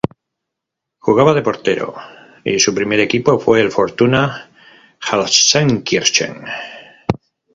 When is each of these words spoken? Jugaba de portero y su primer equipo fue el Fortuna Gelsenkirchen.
Jugaba 0.97 1.35
de 1.35 1.43
portero 1.43 1.93
y 2.43 2.59
su 2.59 2.73
primer 2.73 2.99
equipo 3.01 3.37
fue 3.37 3.61
el 3.61 3.71
Fortuna 3.71 4.49
Gelsenkirchen. 4.99 6.43